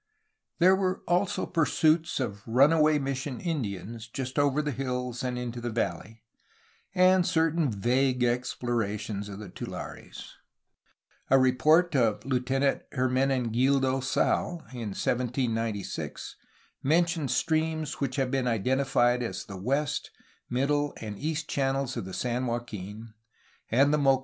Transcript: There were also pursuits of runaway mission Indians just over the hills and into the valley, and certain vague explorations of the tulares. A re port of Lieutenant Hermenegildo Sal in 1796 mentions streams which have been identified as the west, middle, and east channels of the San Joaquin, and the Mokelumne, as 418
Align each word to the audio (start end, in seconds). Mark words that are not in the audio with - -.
There 0.57 0.75
were 0.75 1.03
also 1.07 1.45
pursuits 1.45 2.19
of 2.19 2.41
runaway 2.47 2.97
mission 2.97 3.39
Indians 3.39 4.07
just 4.07 4.39
over 4.39 4.63
the 4.63 4.71
hills 4.71 5.23
and 5.23 5.37
into 5.37 5.61
the 5.61 5.69
valley, 5.69 6.23
and 6.95 7.23
certain 7.23 7.69
vague 7.69 8.23
explorations 8.23 9.29
of 9.29 9.37
the 9.37 9.47
tulares. 9.49 10.37
A 11.29 11.37
re 11.37 11.51
port 11.51 11.95
of 11.95 12.25
Lieutenant 12.25 12.81
Hermenegildo 12.93 14.03
Sal 14.03 14.65
in 14.73 14.95
1796 14.97 16.35
mentions 16.81 17.35
streams 17.35 17.99
which 18.01 18.15
have 18.15 18.31
been 18.31 18.47
identified 18.47 19.21
as 19.21 19.45
the 19.45 19.55
west, 19.55 20.09
middle, 20.49 20.95
and 20.99 21.19
east 21.19 21.47
channels 21.47 21.95
of 21.95 22.05
the 22.05 22.13
San 22.15 22.47
Joaquin, 22.47 23.13
and 23.69 23.93
the 23.93 23.97
Mokelumne, 23.99 24.09
as 24.09 24.17
418 24.17 24.19